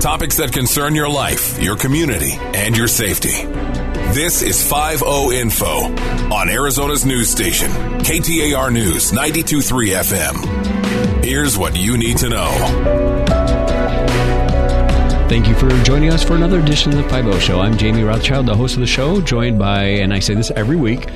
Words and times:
Topics 0.00 0.38
that 0.38 0.50
concern 0.50 0.94
your 0.94 1.10
life, 1.10 1.62
your 1.62 1.76
community, 1.76 2.32
and 2.54 2.74
your 2.74 2.88
safety. 2.88 3.44
This 4.14 4.40
is 4.40 4.66
5 4.66 5.02
Info 5.02 5.94
on 6.34 6.48
Arizona's 6.48 7.04
news 7.04 7.28
station, 7.28 7.70
KTAR 7.70 8.72
News 8.72 9.12
923 9.12 9.90
FM. 9.90 11.22
Here's 11.22 11.58
what 11.58 11.76
you 11.76 11.98
need 11.98 12.16
to 12.16 12.30
know. 12.30 12.48
Thank 15.28 15.48
you 15.48 15.54
for 15.54 15.68
joining 15.84 16.10
us 16.10 16.24
for 16.24 16.34
another 16.34 16.60
edition 16.60 16.92
of 16.92 17.04
the 17.04 17.08
5 17.10 17.42
Show. 17.42 17.60
I'm 17.60 17.76
Jamie 17.76 18.02
Rothschild, 18.02 18.46
the 18.46 18.56
host 18.56 18.76
of 18.76 18.80
the 18.80 18.86
show, 18.86 19.20
joined 19.20 19.58
by, 19.58 19.84
and 19.84 20.14
I 20.14 20.20
say 20.20 20.32
this 20.34 20.50
every 20.52 20.76
week, 20.76 21.08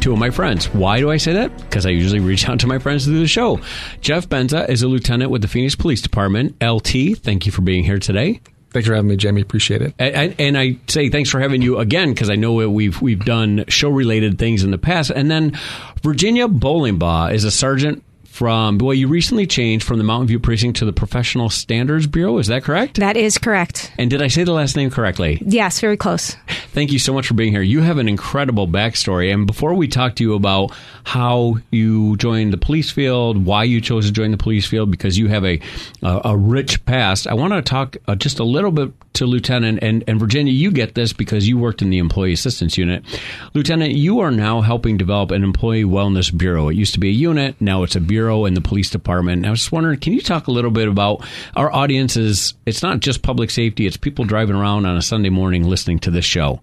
two 0.00 0.12
of 0.12 0.18
my 0.18 0.30
friends. 0.30 0.66
Why 0.66 1.00
do 1.00 1.10
I 1.10 1.16
say 1.16 1.32
that? 1.34 1.56
Because 1.56 1.86
I 1.86 1.90
usually 1.90 2.20
reach 2.20 2.48
out 2.48 2.60
to 2.60 2.66
my 2.66 2.78
friends 2.78 3.04
do 3.04 3.18
the 3.18 3.26
show. 3.26 3.60
Jeff 4.00 4.28
Benza 4.28 4.68
is 4.68 4.82
a 4.82 4.88
lieutenant 4.88 5.30
with 5.30 5.42
the 5.42 5.48
Phoenix 5.48 5.74
Police 5.74 6.02
Department. 6.02 6.56
LT, 6.62 7.18
thank 7.18 7.46
you 7.46 7.52
for 7.52 7.62
being 7.62 7.84
here 7.84 7.98
today. 7.98 8.40
Thanks 8.70 8.86
for 8.86 8.94
having 8.94 9.08
me, 9.08 9.16
Jamie. 9.16 9.40
Appreciate 9.40 9.80
it. 9.80 9.94
And, 9.98 10.34
and 10.38 10.58
I 10.58 10.76
say 10.88 11.08
thanks 11.08 11.30
for 11.30 11.40
having 11.40 11.62
you 11.62 11.78
again 11.78 12.10
because 12.10 12.28
I 12.28 12.36
know 12.36 12.52
we've 12.68 13.00
we've 13.00 13.24
done 13.24 13.64
show 13.68 13.88
related 13.88 14.38
things 14.38 14.62
in 14.62 14.70
the 14.70 14.78
past. 14.78 15.10
And 15.10 15.30
then 15.30 15.58
Virginia 16.02 16.48
Bowlingbaugh 16.48 17.32
is 17.32 17.44
a 17.44 17.50
sergeant 17.50 18.04
from 18.38 18.78
well, 18.78 18.94
you 18.94 19.08
recently 19.08 19.48
changed 19.48 19.84
from 19.84 19.98
the 19.98 20.04
Mountain 20.04 20.28
View 20.28 20.38
Precinct 20.38 20.78
to 20.78 20.84
the 20.84 20.92
Professional 20.92 21.50
Standards 21.50 22.06
Bureau. 22.06 22.38
Is 22.38 22.46
that 22.46 22.62
correct? 22.62 23.00
That 23.00 23.16
is 23.16 23.36
correct. 23.36 23.90
And 23.98 24.08
did 24.08 24.22
I 24.22 24.28
say 24.28 24.44
the 24.44 24.52
last 24.52 24.76
name 24.76 24.90
correctly? 24.90 25.42
Yes, 25.44 25.80
very 25.80 25.96
close. 25.96 26.36
Thank 26.68 26.92
you 26.92 27.00
so 27.00 27.12
much 27.12 27.26
for 27.26 27.34
being 27.34 27.50
here. 27.50 27.62
You 27.62 27.80
have 27.80 27.98
an 27.98 28.08
incredible 28.08 28.68
backstory. 28.68 29.34
And 29.34 29.44
before 29.44 29.74
we 29.74 29.88
talk 29.88 30.14
to 30.16 30.22
you 30.22 30.34
about 30.34 30.70
how 31.02 31.56
you 31.72 32.16
joined 32.18 32.52
the 32.52 32.58
police 32.58 32.92
field, 32.92 33.44
why 33.44 33.64
you 33.64 33.80
chose 33.80 34.06
to 34.06 34.12
join 34.12 34.30
the 34.30 34.36
police 34.36 34.68
field, 34.68 34.92
because 34.92 35.18
you 35.18 35.26
have 35.26 35.44
a 35.44 35.60
a, 36.02 36.20
a 36.26 36.36
rich 36.36 36.84
past, 36.86 37.26
I 37.26 37.34
want 37.34 37.54
to 37.54 37.62
talk 37.62 37.96
uh, 38.06 38.14
just 38.14 38.38
a 38.38 38.44
little 38.44 38.70
bit 38.70 38.92
to 39.14 39.26
Lieutenant 39.26 39.80
and, 39.82 40.04
and 40.06 40.20
Virginia. 40.20 40.52
You 40.52 40.70
get 40.70 40.94
this 40.94 41.12
because 41.12 41.48
you 41.48 41.58
worked 41.58 41.82
in 41.82 41.90
the 41.90 41.98
Employee 41.98 42.34
Assistance 42.34 42.78
Unit. 42.78 43.04
Lieutenant, 43.52 43.94
you 43.94 44.20
are 44.20 44.30
now 44.30 44.60
helping 44.60 44.96
develop 44.96 45.32
an 45.32 45.42
Employee 45.42 45.82
Wellness 45.82 46.36
Bureau. 46.36 46.68
It 46.68 46.76
used 46.76 46.94
to 46.94 47.00
be 47.00 47.08
a 47.08 47.12
unit, 47.12 47.60
now 47.60 47.82
it's 47.82 47.96
a 47.96 48.00
bureau 48.00 48.27
in 48.28 48.54
the 48.54 48.60
police 48.60 48.90
department. 48.90 49.46
I 49.46 49.50
was 49.50 49.60
just 49.60 49.72
wondering, 49.72 49.98
can 50.00 50.12
you 50.12 50.20
talk 50.20 50.46
a 50.46 50.50
little 50.50 50.70
bit 50.70 50.88
about 50.88 51.24
our 51.56 51.72
audiences? 51.72 52.54
It's 52.66 52.82
not 52.82 53.00
just 53.00 53.22
public 53.22 53.50
safety; 53.50 53.86
it's 53.86 53.96
people 53.96 54.24
driving 54.24 54.56
around 54.56 54.86
on 54.86 54.96
a 54.96 55.02
Sunday 55.02 55.30
morning 55.30 55.64
listening 55.64 55.98
to 56.00 56.10
this 56.10 56.24
show. 56.24 56.60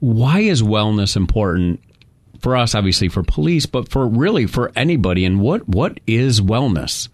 Why 0.00 0.40
is 0.40 0.62
wellness 0.62 1.16
important 1.16 1.80
for 2.40 2.56
us? 2.56 2.74
Obviously, 2.74 3.08
for 3.08 3.22
police, 3.22 3.66
but 3.66 3.88
for 3.90 4.06
really 4.06 4.46
for 4.46 4.72
anybody. 4.76 5.24
And 5.24 5.40
what 5.40 5.68
what 5.68 6.00
is 6.06 6.40
wellness? 6.40 7.08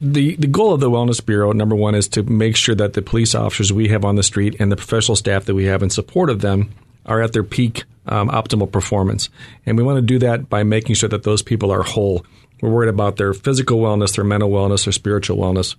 the 0.00 0.34
the 0.36 0.46
goal 0.46 0.72
of 0.72 0.80
the 0.80 0.90
wellness 0.90 1.24
bureau 1.24 1.52
number 1.52 1.76
one 1.76 1.94
is 1.94 2.08
to 2.08 2.22
make 2.22 2.56
sure 2.56 2.74
that 2.74 2.94
the 2.94 3.02
police 3.02 3.34
officers 3.34 3.72
we 3.72 3.88
have 3.88 4.04
on 4.04 4.16
the 4.16 4.22
street 4.22 4.56
and 4.58 4.72
the 4.72 4.76
professional 4.76 5.16
staff 5.16 5.44
that 5.44 5.54
we 5.54 5.64
have 5.64 5.82
in 5.82 5.90
support 5.90 6.30
of 6.30 6.40
them 6.40 6.72
are 7.04 7.20
at 7.20 7.32
their 7.32 7.44
peak 7.44 7.84
um, 8.06 8.28
optimal 8.30 8.70
performance 8.70 9.28
and 9.66 9.76
we 9.76 9.82
want 9.82 9.98
to 9.98 10.02
do 10.02 10.18
that 10.18 10.48
by 10.48 10.62
making 10.62 10.94
sure 10.94 11.08
that 11.08 11.22
those 11.24 11.42
people 11.42 11.70
are 11.70 11.82
whole 11.82 12.24
we're 12.60 12.70
worried 12.70 12.88
about 12.88 13.16
their 13.16 13.32
physical 13.32 13.80
wellness, 13.80 14.14
their 14.14 14.24
mental 14.24 14.50
wellness, 14.50 14.84
their 14.84 14.92
spiritual 14.92 15.38
wellness. 15.38 15.76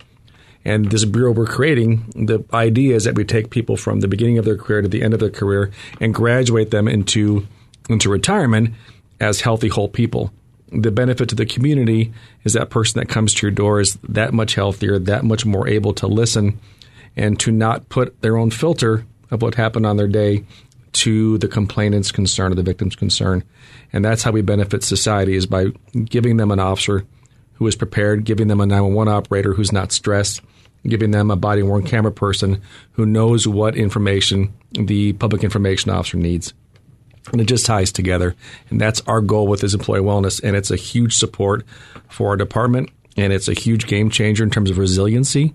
And 0.64 0.92
this 0.92 1.06
bureau 1.06 1.32
we're 1.32 1.48
creating, 1.48 2.06
the 2.16 2.44
idea 2.54 2.96
is 2.96 3.06
that 3.06 3.16
we 3.16 3.24
take 3.24 3.50
people 3.50 3.78
from 3.78 4.00
the 4.00 4.08
beginning 4.08 4.38
of 4.38 4.46
their 4.46 4.58
career 4.58 4.82
to 4.82 4.88
the 4.88 5.02
end 5.02 5.14
of 5.14 5.20
their 5.20 5.30
career 5.30 5.72
and 6.00 6.14
graduate 6.14 6.72
them 6.72 6.88
into 6.88 7.48
into 7.90 8.10
retirement 8.10 8.74
as 9.20 9.42
healthy, 9.42 9.68
whole 9.68 9.90
people. 9.90 10.32
The 10.72 10.92
benefit 10.92 11.30
to 11.30 11.36
the 11.36 11.46
community 11.46 12.14
is 12.44 12.54
that 12.54 12.70
person 12.70 13.00
that 13.00 13.10
comes 13.10 13.34
to 13.34 13.48
your 13.48 13.52
door 13.52 13.82
is 13.82 13.98
that 14.08 14.34
much 14.34 14.56
healthier, 14.56 15.00
that 15.00 15.26
much 15.26 15.46
more 15.46 15.68
able 15.68 15.94
to 15.96 16.08
listen 16.08 16.60
and 17.18 17.40
to 17.40 17.52
not 17.52 17.90
put 17.90 18.22
their 18.22 18.38
own 18.38 18.52
filter 18.52 19.06
of 19.32 19.42
what 19.42 19.56
happened 19.56 19.86
on 19.86 19.98
their 19.98 20.08
day 20.08 20.46
to 20.94 21.38
the 21.38 21.48
complainant's 21.48 22.12
concern 22.12 22.52
or 22.52 22.56
the 22.56 22.64
victim's 22.64 22.96
concern. 22.96 23.44
And 23.94 24.04
that's 24.04 24.24
how 24.24 24.32
we 24.32 24.42
benefit 24.42 24.84
society 24.84 25.36
is 25.36 25.46
by 25.46 25.68
giving 26.06 26.38
them 26.38 26.52
an 26.52 26.60
officer 26.60 27.06
who 27.54 27.68
is 27.68 27.76
prepared, 27.76 28.24
giving 28.24 28.48
them 28.48 28.60
a 28.60 28.66
911 28.66 29.14
operator 29.14 29.54
who's 29.54 29.72
not 29.72 29.92
stressed, 29.92 30.42
giving 30.88 31.12
them 31.12 31.30
a 31.30 31.36
body 31.36 31.64
worn 31.64 31.84
camera 31.84 32.12
person 32.12 32.62
who 32.94 33.06
knows 33.06 33.48
what 33.48 33.76
information 33.76 34.54
the 34.72 35.14
public 35.14 35.44
information 35.44 35.92
officer 35.92 36.18
needs. 36.18 36.54
And 37.32 37.40
it 37.40 37.46
just 37.46 37.66
ties 37.66 37.92
together. 37.92 38.36
And 38.70 38.82
that's 38.82 39.02
our 39.02 39.22
goal 39.22 39.48
with 39.48 39.62
this 39.62 39.74
employee 39.74 40.02
wellness. 40.02 40.42
And 40.44 40.56
it's 40.56 40.72
a 40.72 40.76
huge 40.76 41.16
support 41.16 41.66
for 42.10 42.30
our 42.30 42.36
department. 42.36 42.90
And 43.16 43.32
it's 43.32 43.48
a 43.48 43.54
huge 43.54 43.88
game 43.88 44.10
changer 44.10 44.44
in 44.44 44.50
terms 44.50 44.72
of 44.72 44.78
resiliency, 44.78 45.54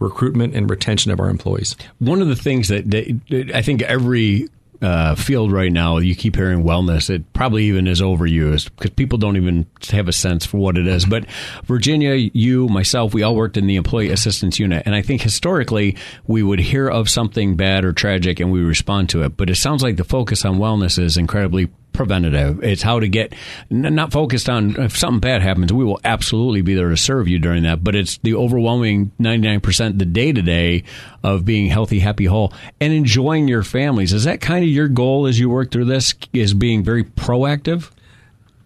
recruitment, 0.00 0.54
and 0.54 0.68
retention 0.68 1.12
of 1.12 1.20
our 1.20 1.28
employees. 1.28 1.76
One 1.98 2.20
of 2.20 2.28
the 2.28 2.36
things 2.36 2.68
that, 2.68 2.90
that 2.90 3.52
I 3.54 3.62
think 3.62 3.82
every 3.82 4.48
uh, 4.82 5.14
field 5.14 5.52
right 5.52 5.72
now, 5.72 5.98
you 5.98 6.14
keep 6.14 6.36
hearing 6.36 6.62
wellness. 6.62 7.10
It 7.10 7.32
probably 7.32 7.64
even 7.64 7.86
is 7.86 8.00
overused 8.00 8.70
because 8.76 8.90
people 8.90 9.18
don't 9.18 9.36
even 9.36 9.66
have 9.90 10.08
a 10.08 10.12
sense 10.12 10.44
for 10.44 10.58
what 10.58 10.76
it 10.76 10.86
is. 10.86 11.06
But 11.06 11.26
Virginia, 11.64 12.14
you, 12.14 12.68
myself, 12.68 13.14
we 13.14 13.22
all 13.22 13.34
worked 13.34 13.56
in 13.56 13.66
the 13.66 13.76
employee 13.76 14.10
assistance 14.10 14.58
unit, 14.58 14.82
and 14.86 14.94
I 14.94 15.02
think 15.02 15.22
historically 15.22 15.96
we 16.26 16.42
would 16.42 16.58
hear 16.58 16.88
of 16.88 17.08
something 17.08 17.56
bad 17.56 17.84
or 17.84 17.92
tragic 17.92 18.40
and 18.40 18.52
we 18.52 18.60
respond 18.60 19.08
to 19.10 19.22
it. 19.22 19.36
But 19.36 19.50
it 19.50 19.56
sounds 19.56 19.82
like 19.82 19.96
the 19.96 20.04
focus 20.04 20.44
on 20.44 20.58
wellness 20.58 20.98
is 20.98 21.16
incredibly 21.16 21.70
preventative. 21.94 22.62
It's 22.62 22.82
how 22.82 23.00
to 23.00 23.08
get 23.08 23.34
not 23.70 24.12
focused 24.12 24.50
on 24.50 24.76
if 24.76 24.98
something 24.98 25.20
bad 25.20 25.40
happens, 25.40 25.72
we 25.72 25.84
will 25.84 26.00
absolutely 26.04 26.60
be 26.60 26.74
there 26.74 26.90
to 26.90 26.96
serve 26.96 27.26
you 27.26 27.38
during 27.38 27.62
that. 27.62 27.82
But 27.82 27.94
it's 27.94 28.18
the 28.18 28.34
overwhelming 28.34 29.12
99% 29.18 29.98
the 29.98 30.04
day 30.04 30.32
to 30.32 30.42
day 30.42 30.84
of 31.22 31.46
being 31.46 31.68
healthy, 31.68 32.00
happy, 32.00 32.26
whole, 32.26 32.52
and 32.80 32.92
enjoying 32.92 33.48
your 33.48 33.62
families. 33.62 34.12
Is 34.12 34.24
that 34.24 34.42
kind 34.42 34.62
of 34.62 34.70
your 34.70 34.88
goal 34.88 35.26
as 35.26 35.38
you 35.38 35.48
work 35.48 35.70
through 35.70 35.86
this? 35.86 36.12
Is 36.34 36.52
being 36.52 36.84
very 36.84 37.04
proactive? 37.04 37.90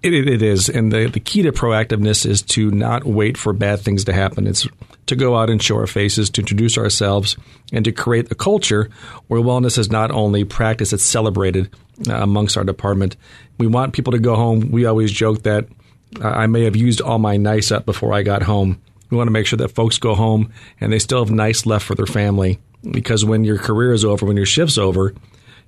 It, 0.02 0.14
it 0.14 0.42
is. 0.42 0.68
And 0.68 0.92
the, 0.92 1.06
the 1.06 1.20
key 1.20 1.42
to 1.42 1.52
proactiveness 1.52 2.24
is 2.24 2.42
to 2.42 2.70
not 2.70 3.04
wait 3.04 3.36
for 3.36 3.52
bad 3.52 3.80
things 3.80 4.04
to 4.04 4.12
happen. 4.12 4.46
It's 4.46 4.66
to 5.08 5.16
go 5.16 5.36
out 5.36 5.50
and 5.50 5.62
show 5.62 5.76
our 5.76 5.86
faces, 5.86 6.30
to 6.30 6.40
introduce 6.40 6.78
ourselves, 6.78 7.36
and 7.72 7.84
to 7.84 7.92
create 7.92 8.30
a 8.30 8.34
culture 8.34 8.90
where 9.26 9.40
wellness 9.40 9.78
is 9.78 9.90
not 9.90 10.10
only 10.10 10.44
practiced, 10.44 10.92
it's 10.92 11.04
celebrated 11.04 11.70
uh, 12.08 12.14
amongst 12.14 12.56
our 12.56 12.64
department. 12.64 13.16
We 13.58 13.66
want 13.66 13.92
people 13.92 14.12
to 14.12 14.18
go 14.18 14.36
home. 14.36 14.70
We 14.70 14.86
always 14.86 15.12
joke 15.12 15.42
that 15.42 15.66
uh, 16.22 16.28
I 16.28 16.46
may 16.46 16.64
have 16.64 16.76
used 16.76 17.00
all 17.00 17.18
my 17.18 17.36
nice 17.36 17.70
up 17.70 17.84
before 17.84 18.12
I 18.12 18.22
got 18.22 18.42
home. 18.42 18.80
We 19.10 19.16
want 19.16 19.28
to 19.28 19.32
make 19.32 19.46
sure 19.46 19.56
that 19.58 19.74
folks 19.74 19.98
go 19.98 20.14
home 20.14 20.52
and 20.80 20.92
they 20.92 20.98
still 20.98 21.24
have 21.24 21.32
nice 21.32 21.66
left 21.66 21.86
for 21.86 21.94
their 21.94 22.06
family 22.06 22.58
because 22.90 23.24
when 23.24 23.44
your 23.44 23.58
career 23.58 23.92
is 23.92 24.04
over, 24.04 24.26
when 24.26 24.36
your 24.36 24.46
shift's 24.46 24.78
over, 24.78 25.14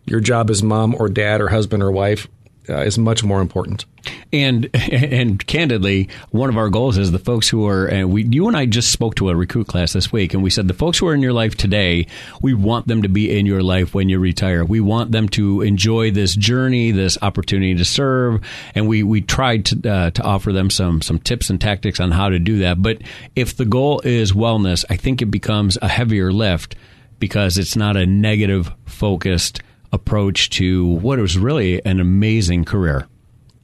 your 0.04 0.20
job 0.20 0.50
as 0.50 0.62
mom 0.62 0.94
or 0.98 1.08
dad 1.08 1.40
or 1.40 1.48
husband 1.48 1.82
or 1.82 1.90
wife 1.90 2.28
uh, 2.70 2.82
is 2.82 2.98
much 2.98 3.24
more 3.24 3.40
important. 3.40 3.84
And 4.32 4.70
and 4.74 5.44
candidly, 5.46 6.08
one 6.30 6.48
of 6.48 6.56
our 6.56 6.68
goals 6.70 6.96
is 6.96 7.12
the 7.12 7.18
folks 7.18 7.48
who 7.48 7.66
are 7.66 7.86
and 7.86 8.10
we 8.10 8.24
you 8.24 8.48
and 8.48 8.56
I 8.56 8.66
just 8.66 8.92
spoke 8.92 9.16
to 9.16 9.28
a 9.28 9.36
recruit 9.36 9.66
class 9.66 9.92
this 9.92 10.12
week 10.12 10.34
and 10.34 10.42
we 10.42 10.50
said 10.50 10.68
the 10.68 10.74
folks 10.74 10.98
who 10.98 11.08
are 11.08 11.14
in 11.14 11.22
your 11.22 11.32
life 11.32 11.56
today, 11.56 12.06
we 12.40 12.54
want 12.54 12.86
them 12.86 13.02
to 13.02 13.08
be 13.08 13.36
in 13.36 13.46
your 13.46 13.62
life 13.62 13.94
when 13.94 14.08
you 14.08 14.18
retire. 14.18 14.64
We 14.64 14.80
want 14.80 15.12
them 15.12 15.28
to 15.30 15.62
enjoy 15.62 16.10
this 16.10 16.34
journey, 16.34 16.90
this 16.90 17.18
opportunity 17.20 17.74
to 17.74 17.84
serve, 17.84 18.40
and 18.74 18.88
we 18.88 19.02
we 19.02 19.20
tried 19.20 19.66
to 19.66 19.90
uh, 19.90 20.10
to 20.10 20.22
offer 20.22 20.52
them 20.52 20.70
some 20.70 21.02
some 21.02 21.18
tips 21.18 21.50
and 21.50 21.60
tactics 21.60 22.00
on 22.00 22.12
how 22.12 22.28
to 22.28 22.38
do 22.38 22.60
that. 22.60 22.82
But 22.82 23.02
if 23.36 23.56
the 23.56 23.64
goal 23.64 24.00
is 24.04 24.32
wellness, 24.32 24.84
I 24.88 24.96
think 24.96 25.20
it 25.20 25.26
becomes 25.26 25.76
a 25.82 25.88
heavier 25.88 26.32
lift 26.32 26.76
because 27.18 27.58
it's 27.58 27.76
not 27.76 27.96
a 27.96 28.06
negative 28.06 28.72
focused 28.86 29.60
approach 29.92 30.50
to 30.50 30.86
what 30.86 31.18
was 31.18 31.38
really 31.38 31.84
an 31.84 32.00
amazing 32.00 32.64
career. 32.64 33.06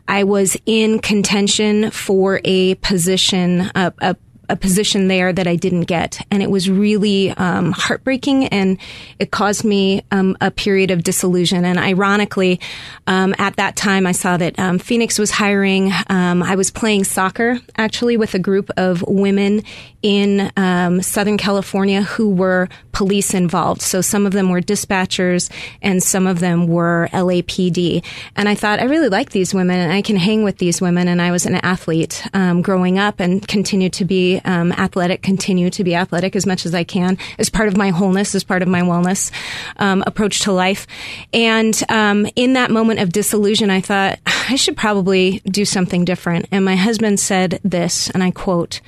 I 0.07 0.23
was 0.23 0.57
in 0.65 0.99
contention 0.99 1.91
for 1.91 2.41
a 2.43 2.75
position, 2.75 3.69
a, 3.75 3.93
a 3.99 4.15
a 4.49 4.55
position 4.55 5.07
there 5.07 5.33
that 5.33 5.47
I 5.47 5.55
didn't 5.55 5.81
get. 5.81 6.25
And 6.31 6.41
it 6.41 6.49
was 6.49 6.69
really 6.69 7.31
um, 7.31 7.71
heartbreaking 7.71 8.47
and 8.47 8.77
it 9.19 9.31
caused 9.31 9.65
me 9.65 10.03
um, 10.11 10.37
a 10.39 10.51
period 10.51 10.91
of 10.91 11.03
disillusion. 11.03 11.65
And 11.65 11.77
ironically, 11.77 12.59
um, 13.07 13.35
at 13.37 13.57
that 13.57 13.75
time, 13.75 14.07
I 14.07 14.13
saw 14.13 14.37
that 14.37 14.57
um, 14.57 14.79
Phoenix 14.79 15.19
was 15.19 15.31
hiring. 15.31 15.91
Um, 16.07 16.41
I 16.43 16.55
was 16.55 16.71
playing 16.71 17.03
soccer 17.03 17.59
actually 17.77 18.17
with 18.17 18.33
a 18.35 18.39
group 18.39 18.69
of 18.77 19.01
women 19.01 19.63
in 20.01 20.51
um, 20.55 21.01
Southern 21.01 21.37
California 21.37 22.03
who 22.03 22.29
were 22.29 22.69
police 22.91 23.33
involved. 23.33 23.81
So 23.81 24.01
some 24.01 24.25
of 24.25 24.31
them 24.31 24.49
were 24.49 24.61
dispatchers 24.61 25.51
and 25.81 26.01
some 26.01 26.27
of 26.27 26.39
them 26.39 26.67
were 26.67 27.09
LAPD. 27.11 28.03
And 28.35 28.47
I 28.47 28.55
thought, 28.55 28.79
I 28.79 28.85
really 28.85 29.09
like 29.09 29.31
these 29.31 29.53
women 29.53 29.79
and 29.79 29.91
I 29.91 30.01
can 30.01 30.15
hang 30.15 30.43
with 30.43 30.57
these 30.57 30.79
women. 30.79 31.07
And 31.07 31.21
I 31.21 31.31
was 31.31 31.45
an 31.45 31.55
athlete 31.55 32.23
growing 32.61 32.97
up 32.97 33.19
and 33.19 33.45
continued 33.47 33.93
to 33.93 34.05
be 34.05 34.36
um, 34.45 34.71
athletic, 34.73 35.21
continue 35.21 35.69
to 35.69 35.83
be 35.83 35.95
athletic 35.95 36.35
as 36.35 36.45
much 36.45 36.65
as 36.65 36.73
I 36.73 36.83
can 36.83 37.17
as 37.37 37.49
part 37.49 37.67
of 37.67 37.77
my 37.77 37.89
wholeness, 37.89 38.35
as 38.35 38.43
part 38.43 38.61
of 38.61 38.67
my 38.67 38.81
wellness 38.81 39.31
um, 39.77 40.03
approach 40.05 40.41
to 40.41 40.51
life. 40.51 40.87
And 41.33 41.81
um, 41.89 42.27
in 42.35 42.53
that 42.53 42.71
moment 42.71 42.99
of 42.99 43.11
disillusion, 43.11 43.69
I 43.69 43.81
thought 43.81 44.19
I 44.25 44.55
should 44.55 44.77
probably 44.77 45.41
do 45.45 45.65
something 45.65 46.05
different. 46.05 46.47
And 46.51 46.63
my 46.63 46.75
husband 46.75 47.19
said 47.19 47.59
this, 47.63 48.09
and 48.09 48.23
I 48.23 48.31
quote, 48.31 48.81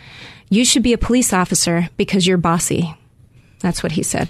"You 0.50 0.66
should 0.66 0.84
be 0.84 0.94
a 0.94 0.98
police 0.98 1.34
officer 1.34 1.90
because 1.98 2.25
you're 2.25 2.38
bossy." 2.38 2.95
That's 3.60 3.84
what 3.84 3.94
he 3.94 4.04
said. 4.04 4.30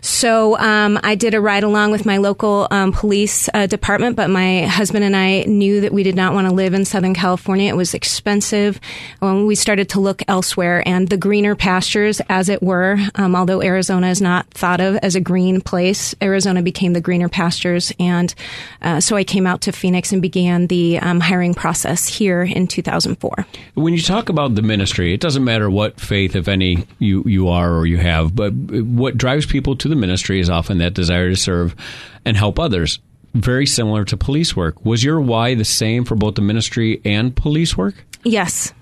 So 0.00 0.58
um, 0.58 0.98
I 1.02 1.14
did 1.14 1.34
a 1.34 1.40
ride 1.40 1.62
along 1.62 1.90
with 1.90 2.06
my 2.06 2.18
local 2.18 2.68
um, 2.70 2.92
police 2.92 3.48
uh, 3.54 3.66
department, 3.66 4.16
but 4.16 4.30
my 4.30 4.62
husband 4.66 5.04
and 5.04 5.16
I 5.16 5.42
knew 5.42 5.80
that 5.80 5.92
we 5.92 6.02
did 6.02 6.14
not 6.14 6.34
want 6.34 6.48
to 6.48 6.54
live 6.54 6.74
in 6.74 6.84
Southern 6.84 7.14
California. 7.14 7.68
It 7.68 7.76
was 7.76 7.94
expensive. 7.94 8.80
Um, 9.20 9.46
we 9.46 9.54
started 9.54 9.88
to 9.90 10.00
look 10.00 10.22
elsewhere, 10.28 10.82
and 10.86 11.08
the 11.08 11.16
greener 11.16 11.54
pastures, 11.54 12.20
as 12.28 12.48
it 12.48 12.62
were, 12.62 12.98
um, 13.14 13.36
although 13.36 13.62
Arizona 13.62 14.08
is 14.08 14.20
not 14.20 14.48
thought 14.50 14.80
of 14.80 14.96
as 14.96 15.14
a 15.14 15.20
green 15.20 15.60
place, 15.60 16.14
Arizona 16.22 16.62
became 16.62 16.92
the 16.92 17.00
greener 17.00 17.28
pastures, 17.28 17.92
and 17.98 18.34
uh, 18.82 19.00
so 19.00 19.16
I 19.16 19.24
came 19.24 19.46
out 19.46 19.62
to 19.62 19.72
Phoenix 19.72 20.12
and 20.12 20.20
began 20.20 20.66
the 20.66 20.98
um, 20.98 21.20
hiring 21.20 21.54
process 21.54 22.08
here 22.08 22.42
in 22.42 22.66
2004. 22.66 23.46
When 23.74 23.94
you 23.94 24.02
talk 24.02 24.28
about 24.28 24.54
the 24.54 24.62
ministry, 24.62 25.14
it 25.14 25.20
doesn't 25.20 25.44
matter 25.44 25.70
what 25.70 26.00
faith, 26.00 26.34
if 26.36 26.48
any, 26.48 26.86
you 26.98 27.22
you 27.26 27.48
are 27.48 27.72
or 27.72 27.86
you 27.86 27.98
have, 27.98 28.34
but 28.34 28.52
what 28.52 29.16
drives 29.16 29.46
people 29.46 29.61
people 29.62 29.76
to 29.76 29.88
the 29.88 29.94
ministry 29.94 30.40
is 30.40 30.50
often 30.50 30.78
that 30.78 30.92
desire 30.92 31.30
to 31.30 31.36
serve 31.36 31.76
and 32.24 32.36
help 32.36 32.58
others. 32.58 32.98
Very 33.32 33.64
similar 33.64 34.04
to 34.06 34.16
police 34.16 34.56
work. 34.56 34.84
Was 34.84 35.04
your 35.04 35.20
why 35.20 35.54
the 35.54 35.64
same 35.64 36.04
for 36.04 36.16
both 36.16 36.34
the 36.34 36.42
ministry 36.42 37.00
and 37.04 37.34
police 37.34 37.76
work? 37.76 37.94
Yes. 38.24 38.74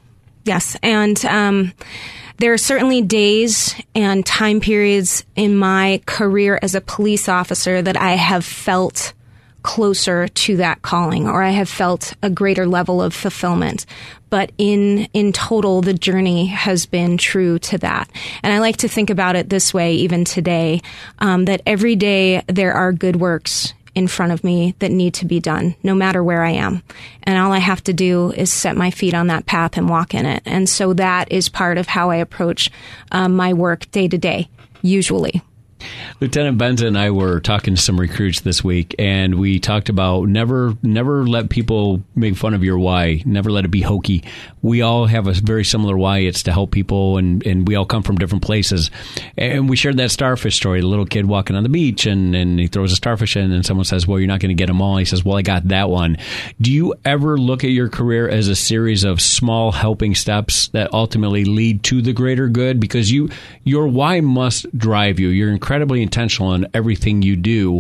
Yes. 0.45 0.79
And, 0.83 1.23
um, 1.27 1.73
there 2.39 2.55
are 2.55 2.59
certainly 2.59 3.03
days 3.03 3.75
and 3.95 4.25
time 4.25 4.61
periods 4.61 5.27
in 5.37 5.55
my 5.55 6.01
career 6.07 6.59
as 6.63 6.75
a 6.75 6.81
police 6.81 7.29
officer 7.29 7.83
that 7.83 7.99
I 7.99 8.13
have 8.13 8.47
felt 8.47 9.13
closer 9.63 10.29
to 10.29 10.57
that 10.57 10.83
calling 10.83 11.27
or 11.27 11.43
I 11.43 11.51
have 11.51 11.69
felt 11.69 12.15
a 12.23 12.31
greater 12.31 12.67
level 12.67 13.03
of 13.03 13.15
fulfillment. 13.15 13.87
But 14.31 14.53
in, 14.59 15.09
in 15.13 15.33
total, 15.33 15.83
the 15.83 15.95
journey 15.95 16.47
has 16.47 16.87
been 16.87 17.17
true 17.17 17.59
to 17.61 17.79
that. 17.79 18.09
And 18.43 18.53
I 18.53 18.61
like 18.61 18.79
to 18.79 18.89
think 18.89 19.11
about 19.11 19.35
it 19.35 19.49
this 19.49 19.75
way, 19.75 19.95
even 19.95 20.25
today, 20.25 20.83
um, 21.19 21.47
that 21.47 21.63
every 21.67 21.97
day 21.97 22.43
there 22.47 22.73
are 22.73 22.93
good 22.93 23.17
works 23.17 23.75
in 23.95 24.07
front 24.07 24.33
of 24.33 24.45
me 24.45 24.75
that 24.79 24.93
need 24.93 25.15
to 25.15 25.27
be 25.27 25.41
done, 25.41 25.75
no 25.83 25.95
matter 25.95 26.23
where 26.23 26.45
I 26.45 26.51
am. 26.51 26.83
And 27.25 27.39
all 27.39 27.53
I 27.53 27.59
have 27.59 27.83
to 27.85 27.93
do 27.93 28.33
is 28.33 28.53
set 28.53 28.77
my 28.77 28.91
feet 28.91 29.15
on 29.15 29.27
that 29.27 29.47
path 29.47 29.77
and 29.77 29.89
walk 29.89 30.15
in 30.15 30.27
it. 30.27 30.43
And 30.47 30.69
so 30.69 30.95
that 30.95 31.31
is 31.33 31.49
part 31.49 31.77
of 31.77 31.89
how 31.89 32.11
I 32.11 32.17
approach 32.17 32.71
um, 33.11 33.35
my 33.35 33.53
work 33.53 33.91
day 33.91 34.07
to 34.07 34.19
day, 34.19 34.49
usually. 34.81 35.43
Lieutenant 36.21 36.59
Benza 36.59 36.87
and 36.87 36.99
I 36.99 37.11
were 37.11 37.41
talking 37.41 37.75
to 37.75 37.81
some 37.81 37.99
recruits 37.99 38.41
this 38.41 38.63
week, 38.63 38.95
and 38.99 39.37
we 39.37 39.59
talked 39.59 39.89
about 39.89 40.29
never, 40.29 40.75
never 40.83 41.27
let 41.27 41.49
people 41.49 42.03
make 42.15 42.37
fun 42.37 42.55
of 42.55 42.63
your 42.63 42.79
why. 42.79 43.23
Never 43.25 43.51
let 43.51 43.65
it 43.65 43.71
be 43.71 43.83
hokey. 43.83 44.25
We 44.63 44.83
all 44.83 45.07
have 45.07 45.27
a 45.27 45.33
very 45.33 45.65
similar 45.65 45.97
why. 45.97 46.19
It's 46.19 46.43
to 46.45 46.53
help 46.53 46.71
people, 46.71 47.19
and, 47.19 47.45
and 47.47 47.67
we 47.67 47.75
all 47.75 47.87
come 47.87 48.03
from 48.03 48.19
different 48.19 48.45
places. 48.45 48.91
And 49.37 49.69
we 49.69 49.77
shared 49.77 49.97
that 49.97 50.11
starfish 50.11 50.57
story. 50.57 50.81
The 50.81 50.87
little 50.87 51.07
kid 51.07 51.27
walking 51.27 51.57
on 51.57 51.63
the 51.63 51.69
beach, 51.69 52.07
and, 52.07 52.35
and 52.35 52.59
he 52.59 52.67
throws 52.67 52.93
a 52.93 52.97
starfish 52.97 53.37
in, 53.37 53.53
and 53.53 53.65
someone 53.65 53.85
says, 53.85 54.07
"Well, 54.07 54.19
you're 54.19 54.29
not 54.29 54.41
going 54.41 54.55
to 54.55 54.61
get 54.61 54.67
them 54.67 54.83
all." 54.83 54.97
He 54.97 55.05
says, 55.05 55.25
"Well, 55.25 55.37
I 55.37 55.43
got 55.43 55.69
that 55.69 55.89
one." 55.89 56.19
Do 56.61 56.73
you 56.73 56.95
ever 57.05 57.39
look 57.39 57.65
at 57.65 57.71
your 57.71 57.89
career 57.89 58.29
as 58.29 58.49
a 58.49 58.57
series 58.57 59.05
of 59.05 59.21
small 59.21 59.73
helping 59.73 60.15
steps 60.15 60.69
that 60.69 60.93
ultimately 60.93 61.45
lead 61.45 61.83
to 61.85 62.03
the 62.03 62.13
greater 62.13 62.49
good? 62.49 62.81
Because 62.81 63.11
you, 63.11 63.31
your 63.65 63.87
why 63.87 64.21
must 64.21 64.77
drive 64.77 65.19
you. 65.19 65.29
You're 65.29 65.51
incredibly 65.71 66.03
intentional 66.03 66.53
in 66.53 66.67
everything 66.75 67.23
you 67.23 67.37
do. 67.37 67.79